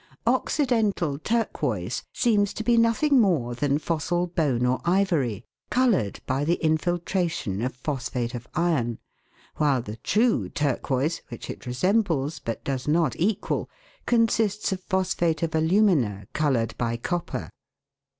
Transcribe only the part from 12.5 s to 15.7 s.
does not equal, consists of phosphate of